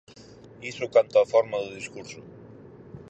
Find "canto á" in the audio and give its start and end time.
0.95-1.25